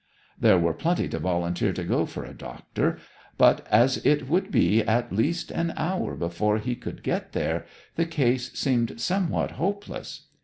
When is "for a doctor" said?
2.07-2.97